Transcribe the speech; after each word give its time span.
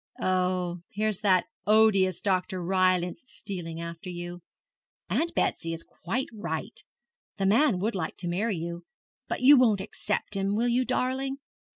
Oh, 0.19 0.81
here's 0.89 1.19
that 1.19 1.45
odious 1.67 2.21
Dr. 2.21 2.59
Rylance 2.63 3.21
stealing 3.27 3.79
after 3.79 4.09
you. 4.09 4.41
Aunt 5.11 5.35
Betsy 5.35 5.73
is 5.73 5.83
quite 5.83 6.25
right 6.33 6.83
the 7.37 7.45
man 7.45 7.77
would 7.77 7.93
like 7.93 8.17
to 8.17 8.27
marry 8.27 8.57
you 8.57 8.83
but 9.27 9.41
you 9.41 9.57
won't 9.59 9.79
accept 9.79 10.35
him, 10.35 10.55
will 10.55 10.67
you, 10.69 10.85
darling? 10.85 11.37